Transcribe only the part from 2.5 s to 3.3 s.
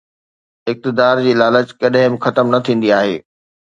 نه ٿيندي آهي